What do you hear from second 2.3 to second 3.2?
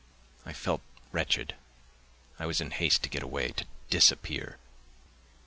I was in haste to